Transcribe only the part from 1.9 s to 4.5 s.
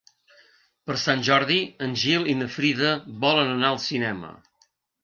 Gil i na Frida volen anar al cinema.